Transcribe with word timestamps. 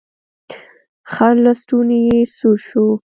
خړ 1.11 1.33
لستوڼی 1.45 1.99
يې 2.09 2.19
سور 2.35 2.57
شو. 2.67 2.87